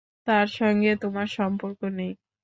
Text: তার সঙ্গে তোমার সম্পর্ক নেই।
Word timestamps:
তার 0.27 0.47
সঙ্গে 0.53 0.91
তোমার 1.03 1.27
সম্পর্ক 1.37 1.79
নেই। 1.97 2.13